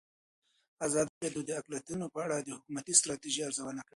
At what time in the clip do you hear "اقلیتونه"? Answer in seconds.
1.59-2.05